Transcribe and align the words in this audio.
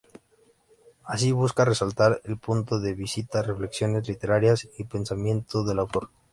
Así 1.03 1.31
busca 1.31 1.63
resaltar 1.63 2.21
el 2.23 2.39
punto 2.39 2.79
de 2.79 2.95
vista, 2.95 3.43
reflexiones 3.43 4.07
literarias 4.07 4.67
y 4.79 4.85
pensamiento 4.85 5.63
del 5.63 5.77
autor. 5.77 6.09